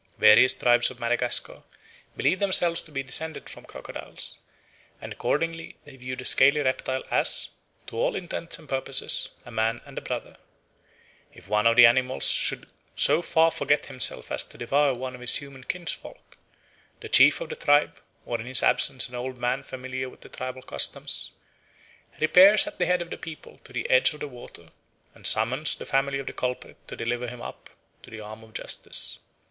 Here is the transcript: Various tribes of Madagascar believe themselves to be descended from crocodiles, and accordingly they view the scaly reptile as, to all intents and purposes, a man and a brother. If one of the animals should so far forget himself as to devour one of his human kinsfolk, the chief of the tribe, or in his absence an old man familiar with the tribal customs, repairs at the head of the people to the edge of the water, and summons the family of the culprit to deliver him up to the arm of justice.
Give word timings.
Various 0.17 0.55
tribes 0.55 0.89
of 0.89 0.99
Madagascar 0.99 1.61
believe 2.17 2.39
themselves 2.39 2.81
to 2.81 2.91
be 2.91 3.03
descended 3.03 3.47
from 3.47 3.65
crocodiles, 3.65 4.39
and 4.99 5.13
accordingly 5.13 5.75
they 5.85 5.95
view 5.95 6.15
the 6.15 6.25
scaly 6.25 6.59
reptile 6.59 7.03
as, 7.11 7.49
to 7.85 7.95
all 7.97 8.15
intents 8.15 8.57
and 8.57 8.67
purposes, 8.67 9.29
a 9.45 9.51
man 9.51 9.79
and 9.85 9.99
a 9.99 10.01
brother. 10.01 10.37
If 11.35 11.47
one 11.49 11.67
of 11.67 11.75
the 11.75 11.85
animals 11.85 12.25
should 12.27 12.67
so 12.95 13.21
far 13.21 13.51
forget 13.51 13.85
himself 13.85 14.31
as 14.31 14.43
to 14.45 14.57
devour 14.57 14.95
one 14.95 15.13
of 15.13 15.21
his 15.21 15.35
human 15.35 15.65
kinsfolk, 15.65 16.35
the 17.01 17.07
chief 17.07 17.39
of 17.39 17.49
the 17.49 17.55
tribe, 17.55 18.01
or 18.25 18.39
in 18.39 18.47
his 18.47 18.63
absence 18.63 19.07
an 19.07 19.13
old 19.13 19.37
man 19.37 19.61
familiar 19.61 20.09
with 20.09 20.21
the 20.21 20.29
tribal 20.29 20.63
customs, 20.63 21.29
repairs 22.19 22.65
at 22.65 22.79
the 22.79 22.87
head 22.87 23.03
of 23.03 23.11
the 23.11 23.17
people 23.19 23.59
to 23.65 23.71
the 23.71 23.87
edge 23.87 24.15
of 24.15 24.21
the 24.21 24.27
water, 24.27 24.69
and 25.13 25.27
summons 25.27 25.75
the 25.75 25.85
family 25.85 26.17
of 26.17 26.25
the 26.25 26.33
culprit 26.33 26.77
to 26.87 26.95
deliver 26.97 27.27
him 27.27 27.43
up 27.43 27.69
to 28.01 28.09
the 28.09 28.19
arm 28.19 28.43
of 28.43 28.55
justice. 28.55 29.19